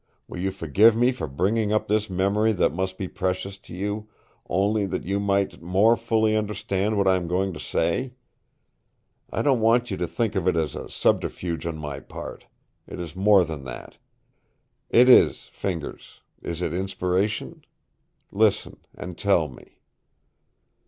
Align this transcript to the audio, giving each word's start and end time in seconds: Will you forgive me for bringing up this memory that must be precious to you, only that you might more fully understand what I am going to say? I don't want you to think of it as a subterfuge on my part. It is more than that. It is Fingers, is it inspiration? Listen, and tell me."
Will 0.27 0.39
you 0.39 0.49
forgive 0.49 0.95
me 0.95 1.11
for 1.11 1.27
bringing 1.27 1.71
up 1.71 1.87
this 1.87 2.09
memory 2.09 2.53
that 2.53 2.73
must 2.73 2.97
be 2.97 3.07
precious 3.07 3.55
to 3.59 3.75
you, 3.75 4.09
only 4.49 4.87
that 4.87 5.03
you 5.03 5.19
might 5.19 5.61
more 5.61 5.95
fully 5.95 6.35
understand 6.35 6.97
what 6.97 7.07
I 7.07 7.15
am 7.17 7.27
going 7.27 7.53
to 7.53 7.59
say? 7.59 8.15
I 9.31 9.43
don't 9.43 9.59
want 9.59 9.91
you 9.91 9.97
to 9.97 10.07
think 10.07 10.33
of 10.33 10.47
it 10.47 10.55
as 10.55 10.73
a 10.73 10.89
subterfuge 10.89 11.67
on 11.67 11.77
my 11.77 11.99
part. 11.99 12.47
It 12.87 12.99
is 12.99 13.15
more 13.15 13.45
than 13.45 13.63
that. 13.65 13.99
It 14.89 15.07
is 15.07 15.43
Fingers, 15.49 16.21
is 16.41 16.63
it 16.63 16.73
inspiration? 16.73 17.63
Listen, 18.31 18.77
and 18.95 19.15
tell 19.19 19.49
me." 19.49 19.77